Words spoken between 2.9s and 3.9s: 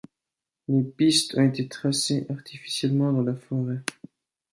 dans la forêt.